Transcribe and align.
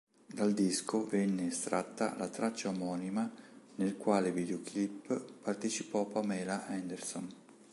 Dal 0.25 0.53
disco 0.53 1.05
venne 1.05 1.49
estratta 1.49 2.15
la 2.17 2.27
traccia 2.27 2.69
omonima 2.69 3.31
nel 3.75 3.97
quale 3.97 4.31
videoclip 4.31 5.35
partecipò 5.43 6.07
Pamela 6.07 6.65
Anderson. 6.65 7.27